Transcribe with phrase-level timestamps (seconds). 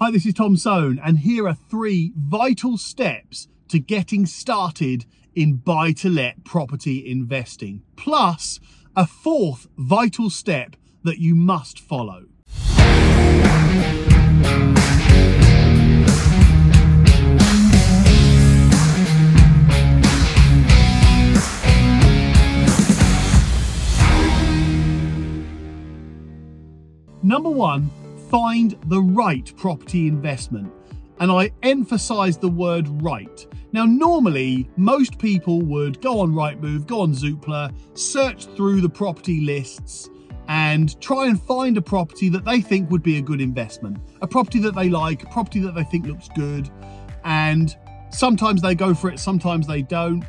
[0.00, 5.54] Hi, this is Tom Soane, and here are three vital steps to getting started in
[5.54, 8.60] buy to let property investing, plus
[8.94, 12.26] a fourth vital step that you must follow.
[27.20, 27.90] Number one,
[28.28, 30.72] find the right property investment.
[31.20, 33.46] And I emphasize the word right.
[33.72, 39.40] Now, normally, most people would go on Rightmove, go on Zoopla, search through the property
[39.40, 40.08] lists,
[40.48, 43.98] and try and find a property that they think would be a good investment.
[44.22, 46.70] A property that they like, a property that they think looks good.
[47.24, 47.76] And
[48.10, 50.24] sometimes they go for it, sometimes they don't.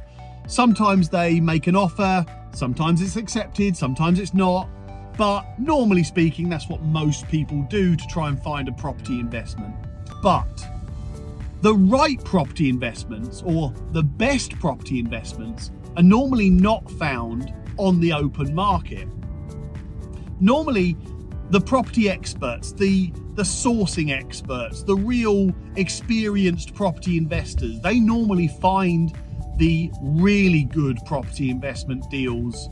[0.47, 4.67] Sometimes they make an offer, sometimes it's accepted, sometimes it's not.
[5.18, 9.76] But normally speaking, that's what most people do to try and find a property investment.
[10.22, 10.48] But
[11.62, 18.14] the right property investments or the best property investments are normally not found on the
[18.14, 19.08] open market.
[20.39, 20.95] Normally,
[21.50, 29.17] the property experts, the the sourcing experts, the real experienced property investors, they normally find
[29.58, 32.70] the really good property investment deals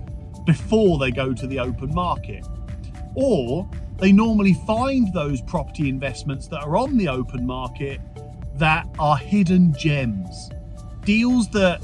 [0.47, 2.43] before they go to the open market.
[3.13, 7.99] Or they normally find those property investments that are on the open market
[8.55, 10.49] that are hidden gems.
[11.03, 11.81] Deals that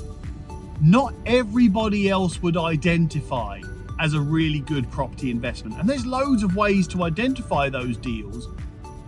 [0.81, 3.59] not everybody else would identify
[3.99, 5.77] as a really good property investment.
[5.79, 8.47] And there's loads of ways to identify those deals,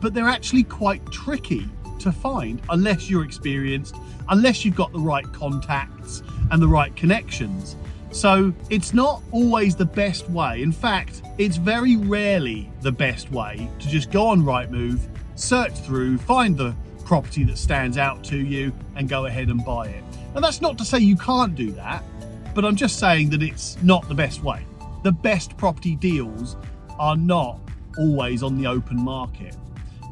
[0.02, 1.67] but they're actually quite tricky
[2.00, 3.95] to find unless you're experienced,
[4.30, 7.78] unless you've got the right contacts and the right connections.
[8.16, 10.61] So it's not always the best way.
[10.61, 15.02] In fact, it's very rarely the best way to just go on Rightmove,
[15.35, 19.88] search through, find the property that stands out to you, and go ahead and buy
[19.88, 20.02] it.
[20.33, 22.05] And that's not to say you can't do that,
[22.53, 24.66] but I'm just saying that it's not the best way.
[25.03, 26.56] The best property deals
[26.97, 27.59] are not
[27.97, 29.57] always on the open market.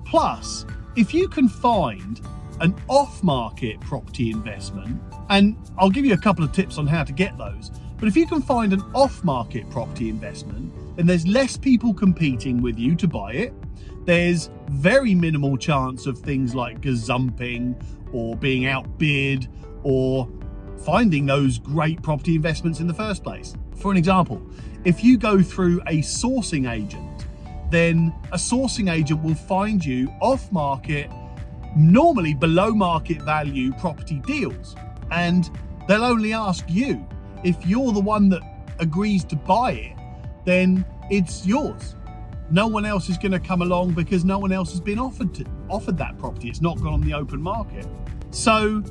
[0.05, 0.65] Plus,
[0.97, 2.19] if you can find
[2.59, 7.05] an off market property investment, and I'll give you a couple of tips on how
[7.05, 7.71] to get those.
[8.03, 12.61] But if you can find an off market property investment, then there's less people competing
[12.61, 13.53] with you to buy it.
[14.03, 17.81] There's very minimal chance of things like gazumping
[18.11, 19.47] or being outbid
[19.83, 20.27] or
[20.83, 23.53] finding those great property investments in the first place.
[23.77, 24.45] For an example,
[24.83, 27.25] if you go through a sourcing agent,
[27.71, 31.09] then a sourcing agent will find you off market,
[31.77, 34.75] normally below market value property deals.
[35.09, 35.49] And
[35.87, 37.07] they'll only ask you
[37.43, 38.41] if you're the one that
[38.79, 39.97] agrees to buy it,
[40.45, 41.95] then it's yours.
[42.49, 45.33] No one else is going to come along because no one else has been offered
[45.35, 46.49] to, offered that property.
[46.49, 47.87] It's not gone on the open market.
[48.31, 48.83] So,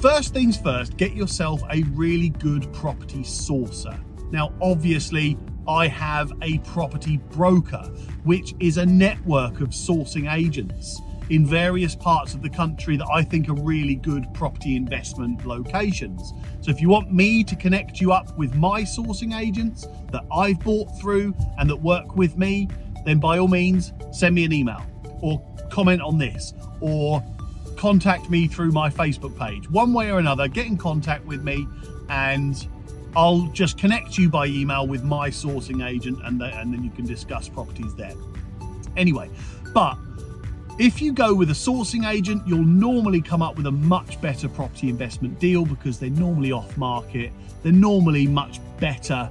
[0.00, 3.98] first things first, get yourself a really good property sourcer.
[4.30, 5.38] Now, obviously,
[5.68, 7.82] I have a property broker,
[8.24, 11.00] which is a network of sourcing agents
[11.30, 16.32] in various parts of the country that I think are really good property investment locations.
[16.60, 20.60] So if you want me to connect you up with my sourcing agents that I've
[20.60, 22.68] bought through and that work with me,
[23.04, 24.82] then by all means send me an email
[25.20, 27.24] or comment on this or
[27.76, 29.68] contact me through my Facebook page.
[29.70, 31.66] One way or another, get in contact with me
[32.08, 32.66] and
[33.16, 36.90] I'll just connect you by email with my sourcing agent and, the, and then you
[36.90, 38.14] can discuss properties there.
[38.96, 39.30] Anyway,
[39.74, 39.96] but
[40.78, 44.48] if you go with a sourcing agent, you'll normally come up with a much better
[44.48, 47.32] property investment deal because they're normally off market.
[47.62, 49.30] They're normally much better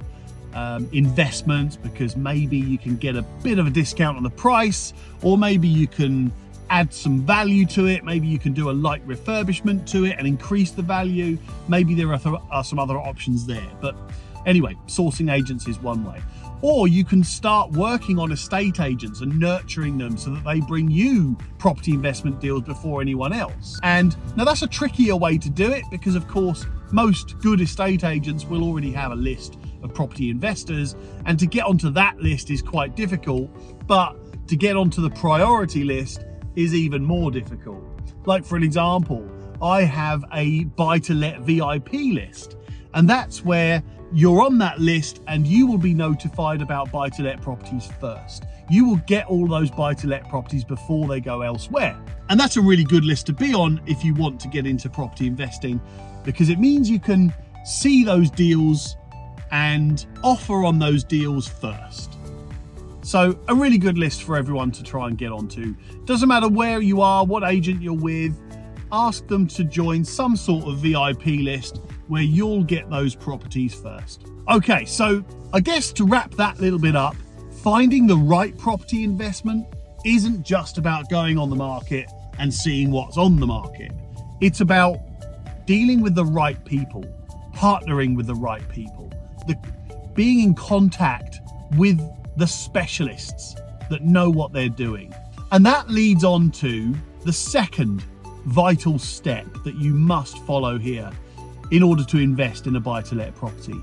[0.54, 4.92] um, investments because maybe you can get a bit of a discount on the price,
[5.22, 6.32] or maybe you can
[6.68, 8.02] add some value to it.
[8.02, 11.38] Maybe you can do a light refurbishment to it and increase the value.
[11.68, 13.70] Maybe there are, th- are some other options there.
[13.80, 13.94] But
[14.46, 16.20] anyway, sourcing agents is one way.
[16.62, 20.90] Or you can start working on estate agents and nurturing them so that they bring
[20.90, 23.78] you property investment deals before anyone else.
[23.82, 28.04] And now that's a trickier way to do it because, of course, most good estate
[28.04, 32.50] agents will already have a list of property investors, and to get onto that list
[32.50, 33.50] is quite difficult.
[33.86, 34.16] But
[34.48, 36.24] to get onto the priority list
[36.54, 37.82] is even more difficult.
[38.24, 39.28] Like, for an example,
[39.60, 42.56] I have a buy to let VIP list,
[42.94, 43.82] and that's where
[44.12, 48.44] you're on that list and you will be notified about buy to let properties first.
[48.70, 51.98] You will get all those buy to let properties before they go elsewhere.
[52.28, 54.88] And that's a really good list to be on if you want to get into
[54.88, 55.80] property investing
[56.24, 57.32] because it means you can
[57.64, 58.96] see those deals
[59.52, 62.16] and offer on those deals first.
[63.02, 65.76] So, a really good list for everyone to try and get onto.
[66.06, 68.36] Doesn't matter where you are, what agent you're with,
[68.90, 74.26] ask them to join some sort of VIP list where you'll get those properties first.
[74.48, 77.16] Okay, so I guess to wrap that little bit up,
[77.62, 79.66] finding the right property investment
[80.04, 82.08] isn't just about going on the market
[82.38, 83.92] and seeing what's on the market.
[84.40, 84.98] It's about
[85.66, 87.04] dealing with the right people,
[87.54, 89.10] partnering with the right people,
[89.48, 89.56] the,
[90.14, 91.40] being in contact
[91.76, 92.00] with
[92.36, 93.56] the specialists
[93.90, 95.12] that know what they're doing.
[95.50, 96.94] And that leads on to
[97.24, 98.02] the second
[98.46, 101.10] vital step that you must follow here
[101.70, 103.80] in order to invest in a buy to let property.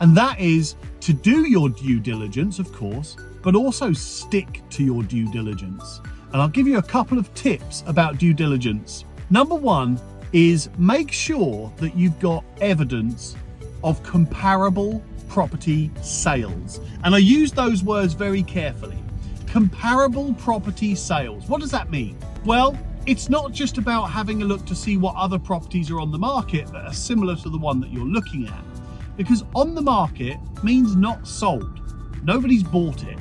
[0.00, 5.02] And that is to do your due diligence, of course, but also stick to your
[5.02, 6.00] due diligence.
[6.32, 9.04] And I'll give you a couple of tips about due diligence.
[9.30, 10.00] Number one
[10.32, 13.36] is make sure that you've got evidence
[13.82, 16.80] of comparable property sales.
[17.04, 18.98] And I use those words very carefully.
[19.46, 21.48] Comparable property sales.
[21.48, 22.16] What does that mean?
[22.44, 26.12] Well, it's not just about having a look to see what other properties are on
[26.12, 28.64] the market that are similar to the one that you're looking at.
[29.16, 31.80] Because on the market means not sold.
[32.24, 33.18] Nobody's bought it.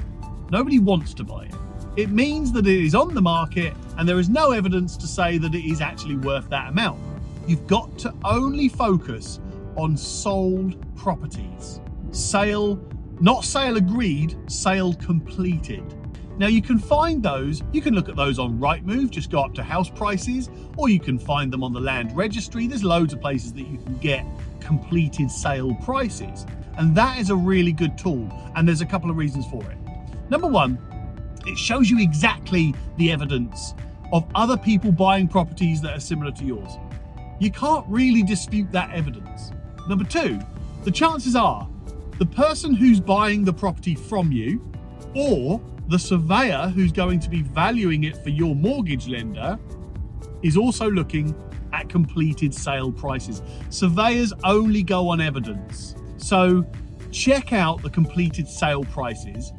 [0.52, 1.56] Nobody wants to buy it.
[1.96, 5.38] It means that it is on the market and there is no evidence to say
[5.38, 7.00] that it is actually worth that amount.
[7.48, 9.40] You've got to only focus
[9.76, 11.80] on sold properties.
[12.12, 12.80] Sale,
[13.22, 15.84] not sale agreed, sale completed.
[16.40, 19.54] Now you can find those, you can look at those on Rightmove, just go up
[19.56, 22.66] to house prices, or you can find them on the land registry.
[22.66, 24.26] There's loads of places that you can get
[24.62, 26.46] completed sale prices.
[26.78, 29.78] And that is a really good tool, and there's a couple of reasons for it.
[30.30, 30.80] Number one,
[31.46, 33.74] it shows you exactly the evidence
[34.14, 36.72] of other people buying properties that are similar to yours.
[37.42, 39.52] You can't really dispute that evidence.
[39.90, 40.40] Number two,
[40.86, 41.68] the chances are
[42.18, 44.66] the person who's buying the property from you
[45.14, 49.58] or the surveyor who's going to be valuing it for your mortgage lender
[50.44, 51.36] is also looking
[51.74, 53.42] at completed sale prices.
[53.70, 55.96] Surveyors only go on evidence.
[56.18, 56.64] So
[57.12, 59.52] check out the completed sale prices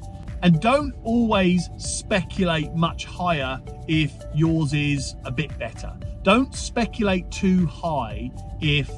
[0.43, 5.93] and don't always speculate much higher if yours is a bit better.
[6.23, 8.31] Don't speculate too high
[8.61, 8.89] if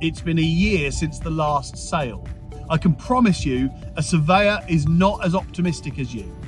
[0.00, 2.26] it's been a year since the last sale.
[2.70, 6.39] I can promise you, a surveyor is not as optimistic as you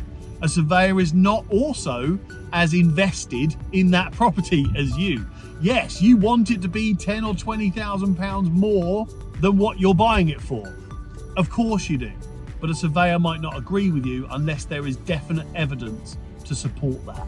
[0.43, 2.19] a surveyor is not also
[2.53, 5.25] as invested in that property as you.
[5.61, 9.07] Yes, you want it to be ten or twenty thousand pounds more
[9.41, 10.77] than what you're buying it for.
[11.37, 12.13] Of course you do.
[12.61, 17.05] But a surveyor might not agree with you unless there is definite evidence to support
[17.07, 17.27] that.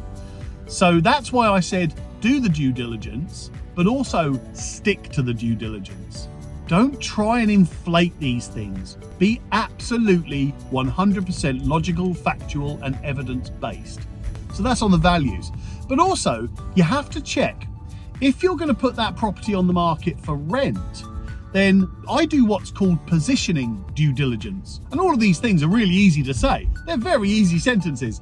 [0.66, 5.54] So that's why I said do the due diligence, but also stick to the due
[5.54, 6.28] diligence.
[6.66, 8.96] Don't try and inflate these things.
[9.18, 14.00] Be absolutely 100% logical, factual, and evidence based.
[14.54, 15.50] So that's on the values.
[15.88, 17.66] But also, you have to check
[18.20, 21.04] if you're going to put that property on the market for rent,
[21.52, 24.80] then I do what's called positioning due diligence.
[24.90, 28.20] And all of these things are really easy to say, they're very easy sentences.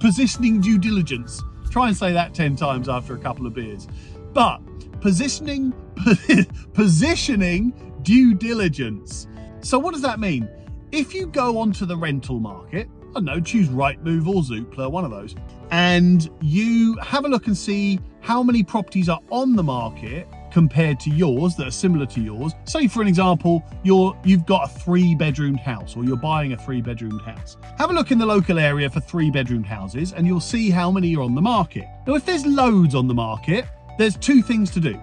[0.00, 1.42] Positioning due diligence.
[1.70, 3.88] Try and say that 10 times after a couple of beers.
[4.32, 4.60] But
[5.00, 5.72] positioning
[6.72, 7.72] positioning
[8.02, 9.26] due diligence.
[9.60, 10.48] So what does that mean?
[10.92, 15.04] If you go onto the rental market, I don't know, choose Rightmove or Zoopla, one
[15.04, 15.34] of those,
[15.70, 20.98] and you have a look and see how many properties are on the market compared
[21.00, 22.52] to yours that are similar to yours.
[22.64, 26.56] Say for an example, you're you've got a three bedroomed house or you're buying a
[26.56, 27.56] three bedroomed house.
[27.76, 30.90] Have a look in the local area for three bedroomed houses and you'll see how
[30.90, 31.86] many are on the market.
[32.06, 33.66] Now if there's loads on the market,
[33.98, 34.98] there's two things to do.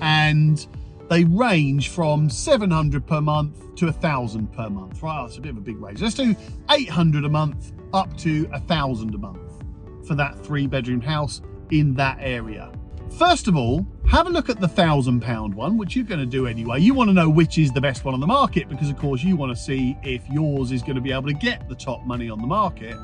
[0.00, 0.66] and
[1.08, 5.02] they range from 700 per month to 1000 per month.
[5.02, 6.02] Right that's a bit of a big range.
[6.02, 6.36] Let's do
[6.70, 9.62] 800 a month up to 1000 a month
[10.06, 12.70] for that three bedroom house in that area.
[13.18, 16.26] First of all have a look at the thousand pound one which you're going to
[16.26, 16.80] do anyway.
[16.80, 19.22] You want to know which is the best one on the market because of course
[19.22, 22.04] you want to see if yours is going to be able to get the top
[22.04, 22.96] money on the market.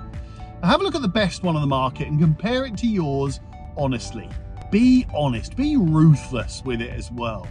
[0.63, 3.41] Have a look at the best one on the market and compare it to yours
[3.77, 4.29] honestly.
[4.71, 5.57] Be honest.
[5.57, 7.47] Be ruthless with it as well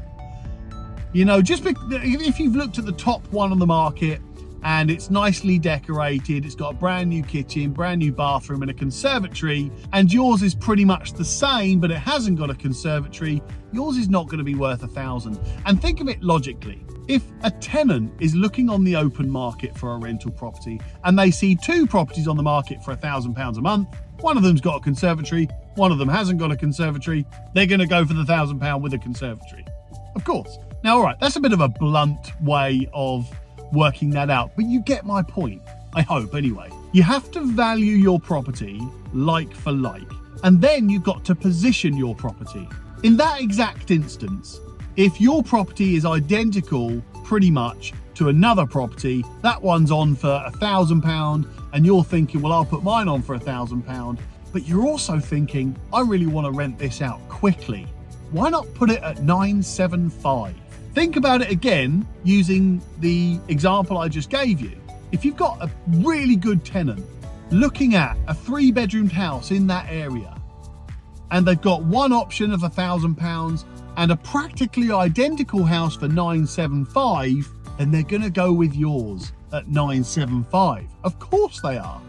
[1.14, 4.20] you know, just if you've looked at the top one on the market
[4.64, 8.74] and it's nicely decorated, it's got a brand new kitchen, brand new bathroom, and a
[8.74, 13.98] conservatory, and yours is pretty much the same, but it hasn't got a conservatory, yours
[13.98, 15.40] is not going to be worth a thousand.
[15.66, 16.84] And think of it logically.
[17.08, 21.30] If a tenant is looking on the open market for a rental property and they
[21.30, 23.90] see two properties on the market for a thousand pounds a month,
[24.22, 27.82] one of them's got a conservatory, one of them hasn't got a conservatory, they're going
[27.82, 29.66] to go for the thousand pound with a conservatory.
[30.16, 30.58] Of course.
[30.84, 33.30] Now, all right, that's a bit of a blunt way of
[33.72, 35.62] working that out, but you get my point.
[35.96, 36.70] I hope, anyway.
[36.92, 38.82] You have to value your property
[39.14, 40.12] like for like,
[40.44, 42.68] and then you've got to position your property.
[43.04, 44.60] In that exact instance,
[44.98, 50.52] if your property is identical pretty much to another property, that one's on for a
[50.52, 54.20] thousand pound, and you're thinking, well, I'll put mine on for a thousand pound,
[54.52, 57.88] but you're also thinking, I really want to rent this out quickly.
[58.32, 60.56] Why not put it at 975?
[60.94, 64.80] Think about it again using the example I just gave you.
[65.12, 67.04] If you've got a really good tenant
[67.50, 70.36] looking at a three bedroomed house in that area,
[71.32, 73.66] and they've got one option of a thousand pounds
[73.98, 79.68] and a practically identical house for 975, then they're going to go with yours at
[79.68, 80.86] 975.
[81.04, 82.02] Of course they are.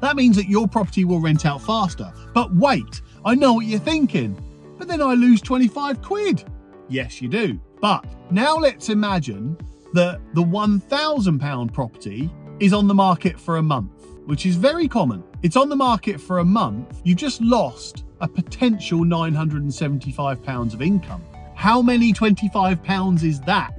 [0.00, 2.12] That means that your property will rent out faster.
[2.34, 4.38] But wait, I know what you're thinking.
[4.78, 6.44] But then I lose 25 quid.
[6.88, 7.58] Yes, you do.
[7.80, 9.56] But now let's imagine
[9.92, 12.30] that the £1,000 property
[12.60, 13.92] is on the market for a month,
[14.26, 15.22] which is very common.
[15.42, 17.00] It's on the market for a month.
[17.04, 21.22] You've just lost a potential £975 of income.
[21.54, 23.72] How many £25 is that?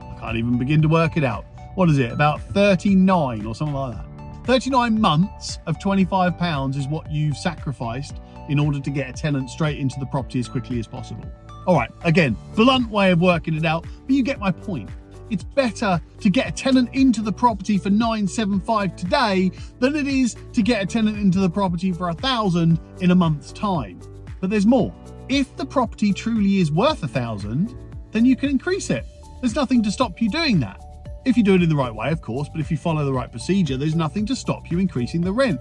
[0.00, 1.44] I can't even begin to work it out.
[1.74, 2.10] What is it?
[2.10, 4.04] About 39 or something like that.
[4.46, 8.16] 39 months of £25 is what you've sacrificed
[8.48, 11.30] in order to get a tenant straight into the property as quickly as possible.
[11.66, 14.88] All right, again, blunt way of working it out, but you get my point.
[15.30, 20.36] It's better to get a tenant into the property for 975 today than it is
[20.54, 24.00] to get a tenant into the property for a thousand in a month's time.
[24.40, 24.94] But there's more.
[25.28, 27.76] If the property truly is worth a thousand,
[28.12, 29.04] then you can increase it.
[29.40, 30.80] There's nothing to stop you doing that.
[31.24, 33.12] If you do it in the right way, of course, but if you follow the
[33.12, 35.60] right procedure, there's nothing to stop you increasing the rent.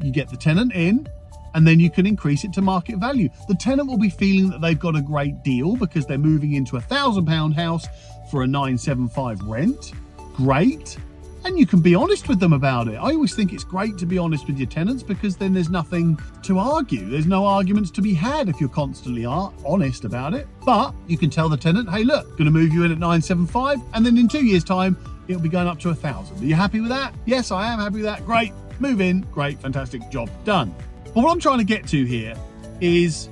[0.00, 1.08] You get the tenant in,
[1.54, 3.28] and then you can increase it to market value.
[3.48, 6.76] The tenant will be feeling that they've got a great deal because they're moving into
[6.76, 7.86] a thousand pound house
[8.30, 9.92] for a 975 rent.
[10.34, 10.96] Great.
[11.44, 12.94] And you can be honest with them about it.
[12.94, 16.18] I always think it's great to be honest with your tenants because then there's nothing
[16.42, 17.08] to argue.
[17.08, 20.46] There's no arguments to be had if you're constantly honest about it.
[20.64, 23.80] But you can tell the tenant, hey, look, going to move you in at 975,
[23.94, 26.40] and then in two years' time, it'll be going up to a thousand.
[26.40, 27.12] Are you happy with that?
[27.26, 28.24] Yes, I am happy with that.
[28.24, 28.52] Great.
[28.78, 29.22] Move in.
[29.32, 29.58] Great.
[29.60, 30.08] Fantastic.
[30.10, 30.72] Job done.
[31.14, 32.34] But what I'm trying to get to here
[32.80, 33.28] is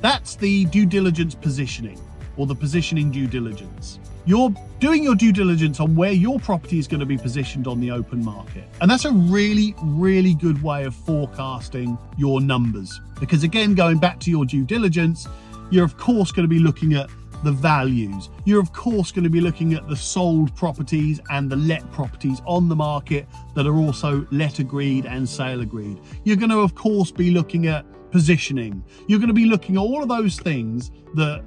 [0.00, 1.98] that's the due diligence positioning
[2.36, 3.98] or the positioning due diligence.
[4.24, 7.80] You're doing your due diligence on where your property is going to be positioned on
[7.80, 8.64] the open market.
[8.80, 13.00] And that's a really, really good way of forecasting your numbers.
[13.18, 15.26] Because again, going back to your due diligence,
[15.70, 17.08] you're of course going to be looking at
[17.42, 18.30] the values.
[18.44, 22.40] You're, of course, going to be looking at the sold properties and the let properties
[22.46, 26.00] on the market that are also let agreed and sale agreed.
[26.24, 28.84] You're going to, of course, be looking at positioning.
[29.08, 31.44] You're going to be looking at all of those things that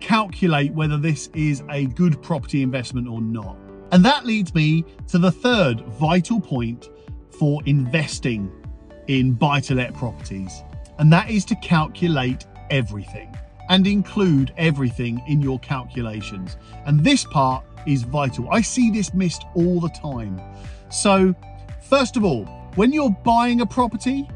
[0.00, 3.56] calculate whether this is a good property investment or not.
[3.92, 6.90] And that leads me to the third vital point
[7.30, 8.52] for investing
[9.06, 10.62] in buy to let properties,
[10.98, 13.34] and that is to calculate everything
[13.68, 16.56] and include everything in your calculations.
[16.86, 18.48] And this part is vital.
[18.50, 20.40] I see this missed all the time.
[20.90, 21.34] So,
[21.88, 22.44] first of all,
[22.76, 24.28] when you're buying a property,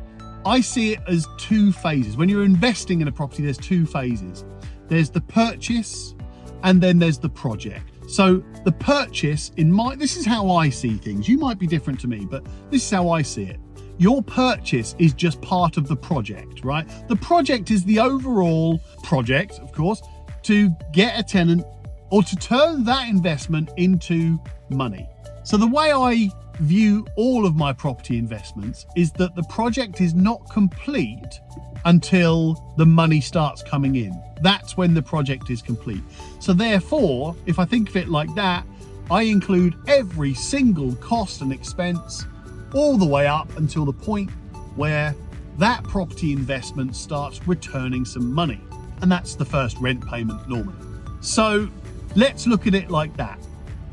[0.45, 2.17] I see it as two phases.
[2.17, 4.45] When you're investing in a property, there's two phases
[4.89, 6.15] there's the purchase,
[6.63, 7.93] and then there's the project.
[8.09, 11.29] So, the purchase, in my this is how I see things.
[11.29, 13.61] You might be different to me, but this is how I see it.
[13.99, 16.89] Your purchase is just part of the project, right?
[17.09, 20.03] The project is the overall project, of course,
[20.45, 21.65] to get a tenant
[22.11, 24.41] or to turn that investment into
[24.71, 25.09] money.
[25.43, 30.15] So the way I view all of my property investments is that the project is
[30.15, 31.41] not complete
[31.85, 34.21] until the money starts coming in.
[34.43, 36.03] That's when the project is complete.
[36.41, 38.65] So, therefore, if I think of it like that,
[39.11, 42.27] I include every single cost and expense
[42.75, 44.31] all the way up until the point
[44.77, 45.15] where
[45.59, 48.61] that property investment starts returning some money.
[49.01, 50.77] And that's the first rent payment normally.
[51.21, 51.69] So,
[52.15, 53.39] let's look at it like that.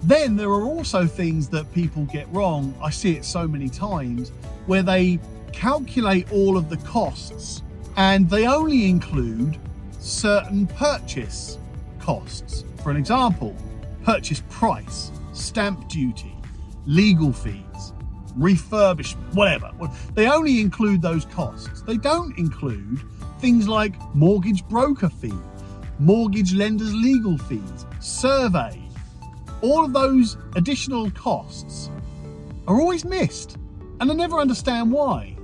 [0.03, 2.75] Then there are also things that people get wrong.
[2.82, 4.29] I see it so many times
[4.67, 5.20] where they
[5.51, 7.63] calculate all of the costs
[7.98, 9.58] and they only include
[10.00, 11.58] certain purchase
[12.00, 12.65] costs.
[12.84, 13.55] For an example,
[14.03, 16.36] purchase price, stamp duty,
[16.86, 17.64] legal fees,
[18.38, 19.72] refurbishment, whatever.
[20.13, 21.82] They only include those costs.
[21.82, 23.01] They don't include
[23.39, 25.34] things like mortgage broker fee,
[26.00, 28.82] mortgage lender's legal fees, survey.
[29.62, 31.89] All of those additional costs
[32.68, 33.58] are always missed,
[34.00, 35.38] and I never understand why.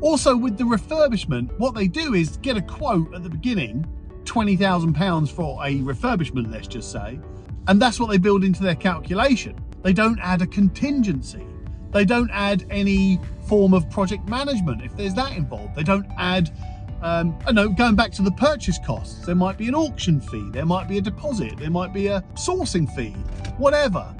[0.00, 3.84] Also, with the refurbishment, what they do is get a quote at the beginning
[4.24, 7.18] £20,000 for a refurbishment, let's just say,
[7.66, 9.58] and that's what they build into their calculation.
[9.82, 11.46] They don't add a contingency,
[11.92, 15.74] they don't add any form of project management if there's that involved.
[15.74, 16.50] They don't add,
[17.02, 20.50] um, I know, going back to the purchase costs, there might be an auction fee,
[20.52, 23.16] there might be a deposit, there might be a sourcing fee,
[23.56, 24.14] whatever.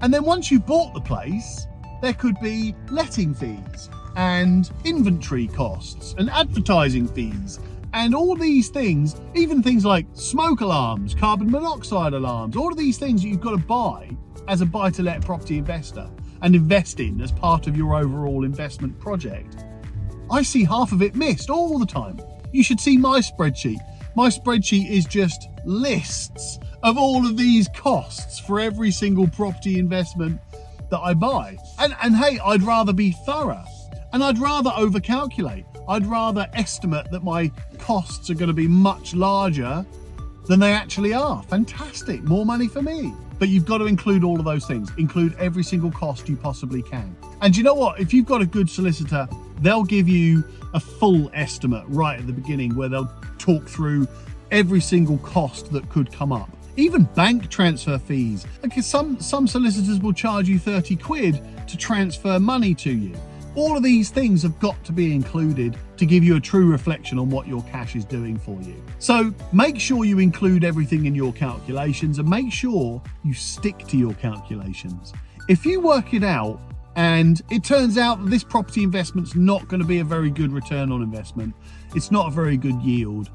[0.00, 1.66] And then once you've bought the place,
[2.00, 7.58] there could be letting fees and inventory costs and advertising fees
[7.94, 12.98] and all these things, even things like smoke alarms, carbon monoxide alarms, all of these
[12.98, 14.10] things that you've got to buy
[14.46, 16.08] as a buy to let property investor
[16.42, 19.64] and invest in as part of your overall investment project.
[20.30, 22.20] I see half of it missed all the time.
[22.52, 23.78] You should see my spreadsheet.
[24.14, 30.40] My spreadsheet is just lists of all of these costs for every single property investment
[30.90, 31.56] that I buy.
[31.78, 33.64] And, and hey, I'd rather be thorough.
[34.12, 35.66] And I'd rather overcalculate.
[35.88, 39.84] I'd rather estimate that my costs are going to be much larger
[40.46, 41.42] than they actually are.
[41.44, 42.22] Fantastic.
[42.22, 43.12] More money for me.
[43.38, 44.90] But you've got to include all of those things.
[44.98, 47.16] Include every single cost you possibly can.
[47.40, 48.00] And you know what?
[48.00, 49.28] If you've got a good solicitor,
[49.60, 54.08] they'll give you a full estimate right at the beginning where they'll talk through
[54.50, 56.50] every single cost that could come up.
[56.76, 58.46] Even bank transfer fees.
[58.62, 63.14] Because some some solicitors will charge you 30 quid to transfer money to you.
[63.54, 67.18] All of these things have got to be included to give you a true reflection
[67.18, 68.82] on what your cash is doing for you.
[68.98, 73.96] So make sure you include everything in your calculations and make sure you stick to
[73.96, 75.12] your calculations.
[75.48, 76.60] If you work it out
[76.96, 80.52] and it turns out that this property investment's not going to be a very good
[80.52, 81.54] return on investment,
[81.94, 83.30] it's not a very good yield,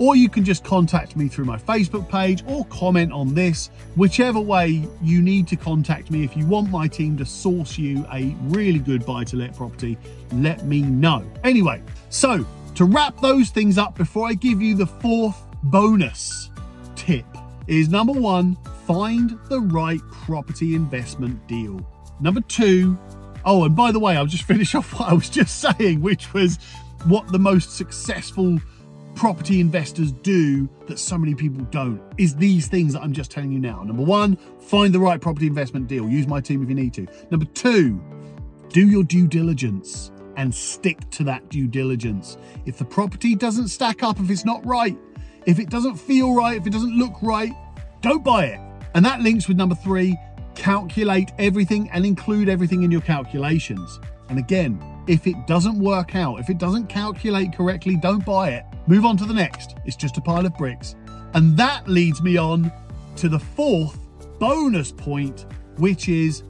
[0.00, 3.70] Or you can just contact me through my Facebook page or comment on this.
[3.94, 8.04] Whichever way you need to contact me, if you want my team to source you
[8.12, 9.96] a really good buy to let property,
[10.32, 11.24] let me know.
[11.44, 16.50] Anyway, so to wrap those things up before I give you the fourth bonus
[16.96, 17.24] tip
[17.66, 21.86] is number one, find the right property investment deal.
[22.24, 22.98] Number two,
[23.44, 26.32] Oh, and by the way, I'll just finish off what I was just saying, which
[26.32, 26.58] was
[27.04, 28.58] what the most successful
[29.14, 33.52] property investors do that so many people don't is these things that I'm just telling
[33.52, 33.82] you now.
[33.84, 36.08] Number one, find the right property investment deal.
[36.08, 37.06] Use my team if you need to.
[37.30, 38.02] Number two,
[38.70, 42.38] do your due diligence and stick to that due diligence.
[42.66, 44.98] If the property doesn't stack up, if it's not right,
[45.46, 47.52] if it doesn't feel right, if it doesn't look right,
[48.00, 48.60] don't buy it.
[48.94, 50.16] And that links with number three
[50.54, 54.00] calculate everything and include everything in your calculations.
[54.28, 58.64] And again, if it doesn't work out, if it doesn't calculate correctly, don't buy it.
[58.86, 59.76] Move on to the next.
[59.84, 60.94] It's just a pile of bricks.
[61.34, 62.72] And that leads me on
[63.16, 63.98] to the fourth
[64.38, 66.42] bonus point, which is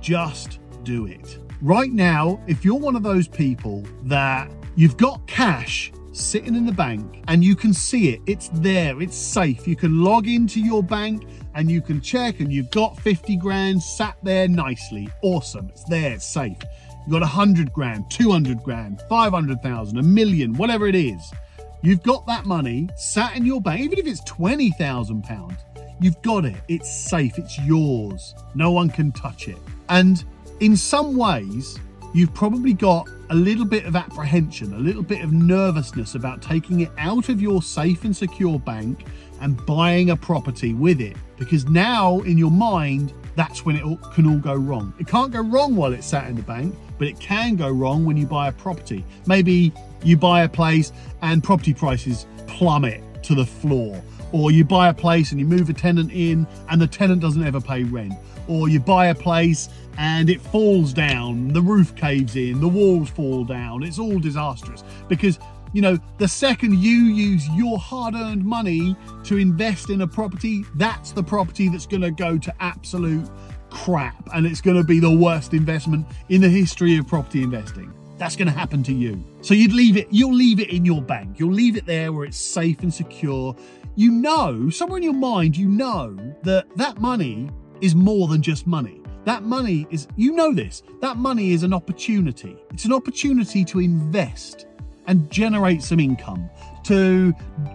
[0.00, 1.38] just do it.
[1.60, 6.72] Right now, if you're one of those people that you've got cash sitting in the
[6.72, 9.66] bank and you can see it, it's there, it's safe.
[9.66, 13.82] You can log into your bank and you can check and you've got 50 grand
[13.82, 15.08] sat there nicely.
[15.22, 15.68] Awesome.
[15.68, 16.58] It's there, it's safe.
[17.06, 21.32] You've got 100 grand, 200 grand, 500,000, a million, whatever it is.
[21.82, 25.58] You've got that money sat in your bank, even if it's 20,000 pounds.
[26.00, 26.56] You've got it.
[26.68, 27.38] It's safe.
[27.38, 28.34] It's yours.
[28.54, 29.58] No one can touch it.
[29.88, 30.24] And
[30.60, 31.78] in some ways,
[32.14, 36.80] you've probably got a little bit of apprehension, a little bit of nervousness about taking
[36.80, 39.06] it out of your safe and secure bank
[39.40, 41.16] and buying a property with it.
[41.38, 44.92] Because now, in your mind, that's when it can all go wrong.
[44.98, 48.04] It can't go wrong while it's sat in the bank, but it can go wrong
[48.04, 49.04] when you buy a property.
[49.26, 54.02] Maybe you buy a place and property prices plummet to the floor.
[54.32, 57.44] Or you buy a place and you move a tenant in and the tenant doesn't
[57.44, 58.14] ever pay rent.
[58.48, 63.10] Or you buy a place and it falls down, the roof caves in, the walls
[63.10, 63.82] fall down.
[63.82, 65.38] It's all disastrous because
[65.72, 70.64] you know, the second you use your hard earned money to invest in a property,
[70.74, 73.28] that's the property that's going to go to absolute
[73.70, 77.92] crap and it's going to be the worst investment in the history of property investing.
[78.18, 79.24] That's going to happen to you.
[79.42, 81.38] So you'd leave it, you'll leave it in your bank.
[81.38, 83.56] You'll leave it there where it's safe and secure.
[83.94, 87.48] You know, somewhere in your mind, you know that that money
[87.80, 88.99] is more than just money.
[89.24, 92.56] That money is, you know this, that money is an opportunity.
[92.70, 94.66] It's an opportunity to invest
[95.06, 96.48] and generate some income,
[96.84, 97.34] to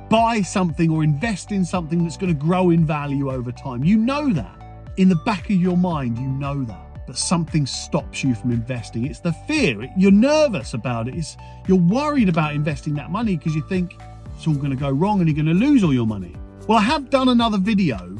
[0.09, 3.83] buy something or invest in something that's going to grow in value over time.
[3.83, 4.61] You know that.
[4.97, 7.05] In the back of your mind, you know that.
[7.05, 9.05] But something stops you from investing.
[9.05, 9.87] It's the fear.
[9.95, 11.15] You're nervous about it.
[11.15, 13.95] It's, you're worried about investing that money because you think
[14.35, 16.35] it's all going to go wrong and you're going to lose all your money.
[16.67, 18.17] Well, I have done another video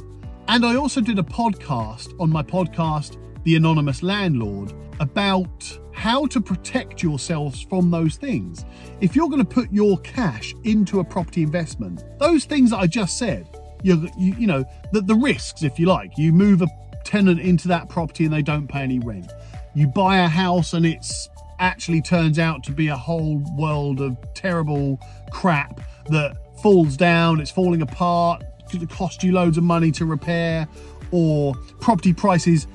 [0.47, 6.39] and I also did a podcast on my podcast, The Anonymous Landlord, about how to
[6.39, 8.63] protect yourselves from those things.
[9.01, 12.88] If you're going to put your cash into a property investment, those things that I
[12.88, 13.47] just said,
[13.81, 16.67] you, you, you know, the, the risks, if you like, you move a
[17.03, 19.31] tenant into that property and they don't pay any rent.
[19.73, 21.29] You buy a house and it's
[21.60, 24.99] actually turns out to be a whole world of terrible
[25.31, 28.43] crap that falls down, it's falling apart,
[28.88, 30.67] cost you loads of money to repair,
[31.11, 32.67] or property prices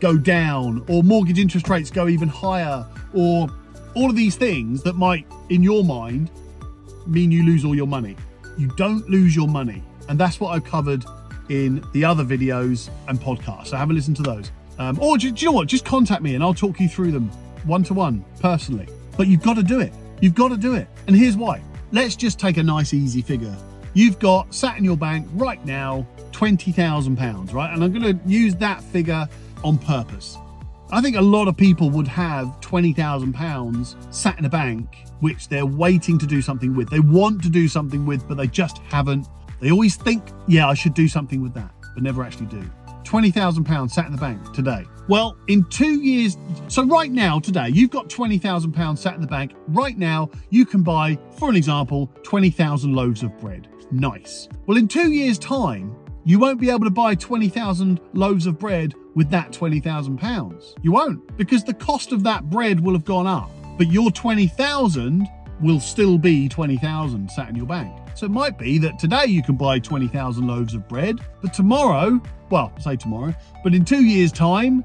[0.00, 3.48] go down, or mortgage interest rates go even higher, or
[3.94, 6.30] all of these things that might, in your mind,
[7.06, 8.16] mean you lose all your money.
[8.56, 9.82] You don't lose your money.
[10.08, 11.04] And that's what I've covered
[11.48, 13.68] in the other videos and podcasts.
[13.68, 14.50] So have a listen to those.
[14.78, 15.68] Um, or do, do you know what?
[15.68, 17.28] Just contact me and I'll talk you through them
[17.64, 18.88] one to one personally.
[19.16, 19.92] But you've got to do it.
[20.20, 20.88] You've got to do it.
[21.06, 21.62] And here's why.
[21.90, 23.56] Let's just take a nice, easy figure.
[23.98, 27.74] You've got sat in your bank right now £20,000, right?
[27.74, 29.28] And I'm going to use that figure
[29.64, 30.38] on purpose.
[30.92, 35.66] I think a lot of people would have £20,000 sat in a bank, which they're
[35.66, 36.88] waiting to do something with.
[36.90, 39.26] They want to do something with, but they just haven't.
[39.58, 42.70] They always think, yeah, I should do something with that, but never actually do.
[43.02, 44.84] £20,000 sat in the bank today.
[45.08, 46.36] Well, in two years,
[46.68, 49.54] so right now, today, you've got £20,000 sat in the bank.
[49.66, 53.66] Right now, you can buy, for an example, 20,000 loaves of bread.
[53.90, 54.48] Nice.
[54.66, 58.94] Well, in two years' time, you won't be able to buy 20,000 loaves of bread
[59.14, 60.74] with that 20,000 pounds.
[60.82, 65.26] You won't, because the cost of that bread will have gone up, but your 20,000
[65.60, 67.92] will still be 20,000 sat in your bank.
[68.14, 72.20] So it might be that today you can buy 20,000 loaves of bread, but tomorrow,
[72.50, 74.84] well, say tomorrow, but in two years' time,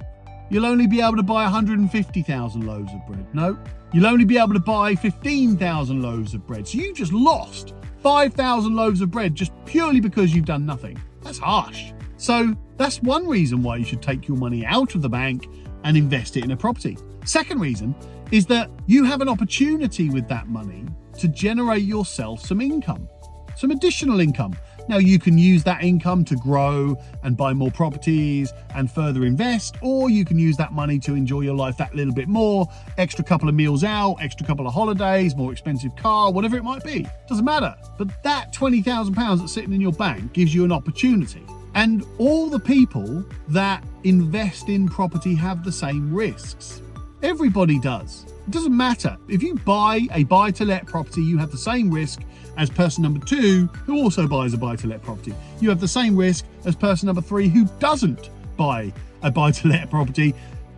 [0.54, 3.26] you'll only be able to buy 150,000 loaves of bread.
[3.34, 3.58] No,
[3.92, 6.68] you'll only be able to buy 15,000 loaves of bread.
[6.68, 11.02] So you just lost 5,000 loaves of bread just purely because you've done nothing.
[11.24, 11.92] That's harsh.
[12.18, 15.48] So that's one reason why you should take your money out of the bank
[15.84, 16.98] and invest it in a property.
[17.26, 17.96] Second reason
[18.32, 20.86] is that you have an opportunity with that money
[21.20, 23.08] to generate yourself some income.
[23.56, 24.56] some additional income.
[24.88, 29.76] Now, you can use that income to grow and buy more properties and further invest,
[29.82, 32.68] or you can use that money to enjoy your life that little bit more
[32.98, 36.84] extra couple of meals out, extra couple of holidays, more expensive car, whatever it might
[36.84, 37.08] be.
[37.28, 37.76] Doesn't matter.
[37.98, 41.44] But that £20,000 that's sitting in your bank gives you an opportunity.
[41.76, 46.82] And all the people that invest in property have the same risks.
[47.24, 48.26] Everybody does.
[48.46, 49.18] It doesn't matter.
[49.30, 52.22] If you buy a buy to let property, you have the same risk
[52.58, 55.34] as person number two who also buys a buy to let property.
[55.60, 59.68] You have the same risk as person number three who doesn't buy a buy to
[59.68, 60.34] let property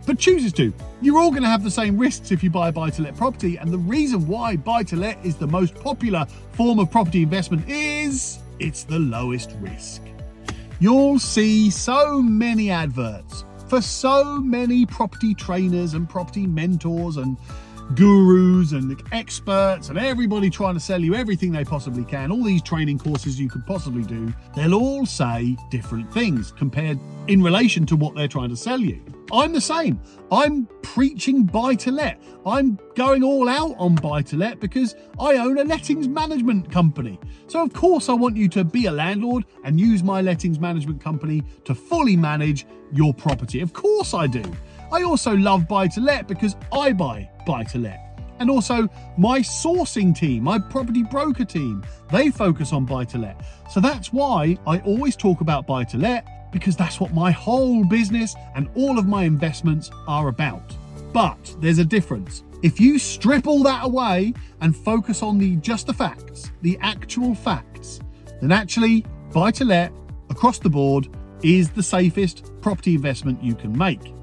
[0.06, 0.72] but chooses to.
[1.02, 3.16] You're all going to have the same risks if you buy a buy to let
[3.16, 3.56] property.
[3.56, 7.68] And the reason why buy to let is the most popular form of property investment
[7.68, 10.02] is it's the lowest risk.
[10.78, 17.36] You'll see so many adverts for so many property trainers and property mentors and
[17.94, 22.62] gurus and experts and everybody trying to sell you everything they possibly can, all these
[22.62, 27.96] training courses you could possibly do, they'll all say different things compared in relation to
[27.96, 29.00] what they're trying to sell you.
[29.32, 30.00] I'm the same.
[30.30, 32.22] I'm preaching buy to let.
[32.44, 37.18] I'm going all out on buy to let because I own a lettings management company.
[37.48, 41.02] So, of course, I want you to be a landlord and use my lettings management
[41.02, 43.60] company to fully manage your property.
[43.60, 44.44] Of course, I do.
[44.92, 48.06] I also love buy to let because I buy buy to let.
[48.38, 53.40] And also, my sourcing team, my property broker team, they focus on buy to let.
[53.70, 57.84] So that's why I always talk about buy to let because that's what my whole
[57.84, 60.76] business and all of my investments are about.
[61.12, 62.44] But there's a difference.
[62.62, 67.34] If you strip all that away and focus on the just the facts, the actual
[67.34, 68.00] facts,
[68.40, 69.92] then actually buy to let
[70.30, 71.08] across the board
[71.42, 74.15] is the safest property investment you can make.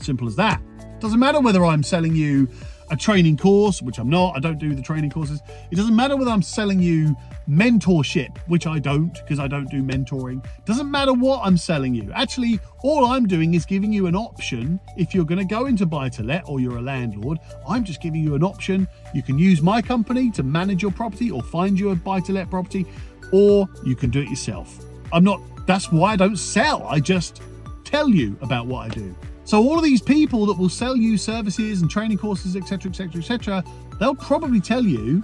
[0.00, 0.62] Simple as that.
[1.00, 2.48] Doesn't matter whether I'm selling you
[2.90, 5.40] a training course, which I'm not, I don't do the training courses.
[5.70, 7.14] It doesn't matter whether I'm selling you
[7.48, 10.44] mentorship, which I don't because I don't do mentoring.
[10.64, 12.10] Doesn't matter what I'm selling you.
[12.12, 15.86] Actually, all I'm doing is giving you an option if you're going to go into
[15.86, 17.38] buy to let or you're a landlord.
[17.68, 18.88] I'm just giving you an option.
[19.14, 22.32] You can use my company to manage your property or find you a buy to
[22.32, 22.86] let property,
[23.32, 24.78] or you can do it yourself.
[25.12, 26.84] I'm not, that's why I don't sell.
[26.84, 27.42] I just
[27.84, 29.14] tell you about what I do.
[29.48, 33.22] So all of these people that will sell you services and training courses, etc., etc.,
[33.22, 33.64] etc.,
[33.98, 35.22] they'll probably tell you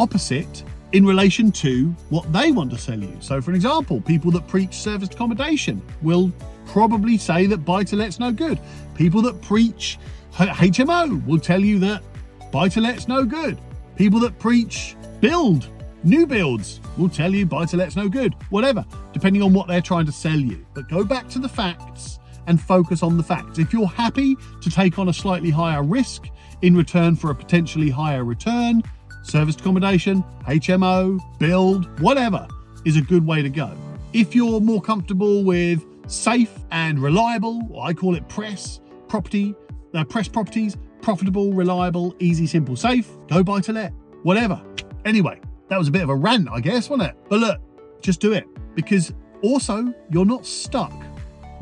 [0.00, 3.16] opposite in relation to what they want to sell you.
[3.20, 6.32] So, for an example, people that preach serviced accommodation will
[6.66, 8.58] probably say that buy to let's no good.
[8.96, 9.96] People that preach
[10.32, 12.02] HMO will tell you that
[12.50, 13.56] buy to let's no good.
[13.94, 15.68] People that preach build
[16.02, 18.34] new builds will tell you buy to let's no good.
[18.50, 20.66] Whatever, depending on what they're trying to sell you.
[20.74, 23.58] But go back to the facts and focus on the facts.
[23.58, 26.28] If you're happy to take on a slightly higher risk
[26.62, 28.82] in return for a potentially higher return,
[29.22, 32.46] serviced accommodation, HMO, build, whatever
[32.84, 33.72] is a good way to go.
[34.12, 39.54] If you're more comfortable with safe and reliable, I call it press property,
[39.94, 44.60] uh, press properties, profitable, reliable, easy, simple, safe, go buy to let, whatever.
[45.04, 47.16] Anyway, that was a bit of a rant, I guess, wasn't it?
[47.28, 47.60] But look,
[48.00, 50.92] just do it because also you're not stuck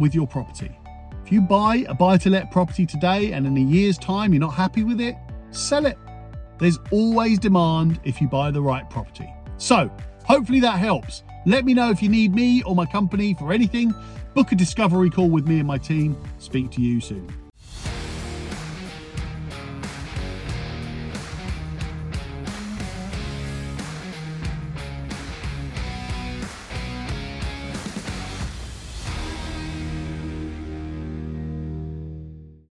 [0.00, 0.76] with your property.
[1.24, 4.40] If you buy a buy to let property today and in a year's time you're
[4.40, 5.14] not happy with it,
[5.50, 5.96] sell it.
[6.58, 9.32] There's always demand if you buy the right property.
[9.56, 9.90] So,
[10.24, 11.22] hopefully that helps.
[11.46, 13.94] Let me know if you need me or my company for anything.
[14.34, 16.20] Book a discovery call with me and my team.
[16.38, 17.39] Speak to you soon.